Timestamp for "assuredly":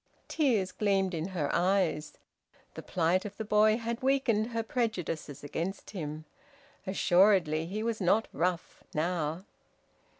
6.87-7.67